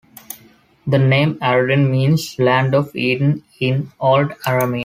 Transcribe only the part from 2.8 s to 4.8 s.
Eden" in old Aramaic.